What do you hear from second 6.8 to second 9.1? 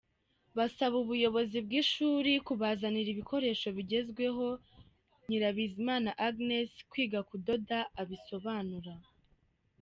kwiga kudoda abisobanura.